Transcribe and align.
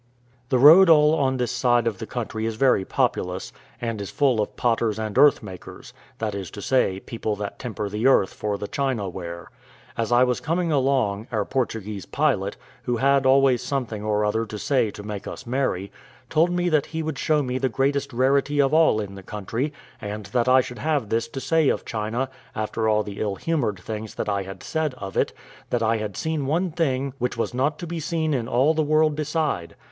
The 0.49 0.57
road 0.57 0.89
all 0.89 1.13
on 1.13 1.37
this 1.37 1.51
side 1.51 1.85
of 1.85 1.99
the 1.99 2.07
country 2.07 2.47
is 2.47 2.55
very 2.55 2.83
populous, 2.83 3.53
and 3.79 4.01
is 4.01 4.09
full 4.09 4.41
of 4.41 4.55
potters 4.55 4.97
and 4.97 5.15
earth 5.15 5.43
makers 5.43 5.93
that 6.17 6.33
is 6.33 6.49
to 6.57 6.61
say, 6.63 6.99
people, 7.01 7.35
that 7.35 7.59
temper 7.59 7.87
the 7.87 8.07
earth 8.07 8.33
for 8.33 8.57
the 8.57 8.67
China 8.67 9.07
ware. 9.07 9.51
As 9.95 10.11
I 10.11 10.23
was 10.23 10.39
coming 10.39 10.71
along, 10.71 11.27
our 11.31 11.45
Portuguese 11.45 12.07
pilot, 12.07 12.57
who 12.81 12.97
had 12.97 13.27
always 13.27 13.61
something 13.61 14.03
or 14.03 14.25
other 14.25 14.43
to 14.47 14.57
say 14.57 14.89
to 14.89 15.03
make 15.03 15.27
us 15.27 15.45
merry, 15.45 15.91
told 16.31 16.49
me 16.49 16.71
he 16.87 17.03
would 17.03 17.19
show 17.19 17.43
me 17.43 17.59
the 17.59 17.69
greatest 17.69 18.11
rarity 18.11 18.59
in 18.59 18.65
all 18.71 18.97
the 18.97 19.21
country, 19.21 19.71
and 20.01 20.25
that 20.33 20.47
I 20.49 20.61
should 20.61 20.79
have 20.79 21.09
this 21.09 21.27
to 21.27 21.39
say 21.39 21.69
of 21.69 21.85
China, 21.85 22.27
after 22.55 22.89
all 22.89 23.03
the 23.03 23.19
ill 23.19 23.35
humoured 23.35 23.77
things 23.79 24.15
that 24.15 24.27
I 24.27 24.41
had 24.41 24.63
said 24.63 24.95
of 24.95 25.15
it, 25.15 25.31
that 25.69 25.83
I 25.83 25.97
had 25.97 26.17
seen 26.17 26.47
one 26.47 26.71
thing 26.71 27.13
which 27.19 27.37
was 27.37 27.53
not 27.53 27.77
to 27.77 27.85
be 27.85 27.99
seen 27.99 28.33
in 28.33 28.47
all 28.47 28.73
the 28.73 28.81
world 28.81 29.15
beside. 29.15 29.75